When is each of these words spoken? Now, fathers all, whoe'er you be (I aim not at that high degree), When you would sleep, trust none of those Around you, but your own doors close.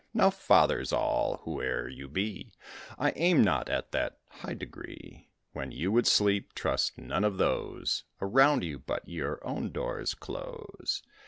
Now, 0.15 0.31
fathers 0.31 0.91
all, 0.91 1.41
whoe'er 1.43 1.87
you 1.87 2.07
be 2.07 2.55
(I 2.97 3.11
aim 3.15 3.43
not 3.43 3.69
at 3.69 3.91
that 3.91 4.17
high 4.31 4.55
degree), 4.55 5.29
When 5.53 5.71
you 5.71 5.91
would 5.91 6.07
sleep, 6.07 6.55
trust 6.55 6.97
none 6.97 7.23
of 7.23 7.37
those 7.37 8.03
Around 8.19 8.63
you, 8.63 8.79
but 8.79 9.07
your 9.07 9.45
own 9.45 9.71
doors 9.71 10.15
close. 10.15 11.03